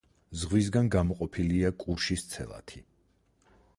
[0.43, 2.83] ზღვისგან გამოყოფილია კურშის ცელათი.